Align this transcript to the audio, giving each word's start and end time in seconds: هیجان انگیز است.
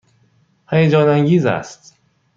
هیجان 0.69 1.09
انگیز 1.09 1.45
است. 1.45 1.95